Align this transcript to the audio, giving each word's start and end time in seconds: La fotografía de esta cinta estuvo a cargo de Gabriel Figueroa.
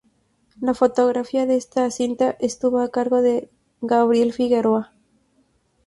La 0.59 0.73
fotografía 0.73 1.45
de 1.45 1.57
esta 1.57 1.91
cinta 1.91 2.35
estuvo 2.39 2.79
a 2.79 2.89
cargo 2.89 3.21
de 3.21 3.51
Gabriel 3.81 4.33
Figueroa. 4.33 4.91